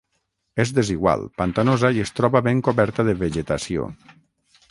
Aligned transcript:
És 0.61 0.69
desigual, 0.77 1.25
pantanosa 1.41 1.91
i 1.99 2.03
es 2.05 2.13
troba 2.21 2.43
ben 2.49 2.65
coberta 2.69 3.07
de 3.11 3.17
vegetació. 3.23 3.87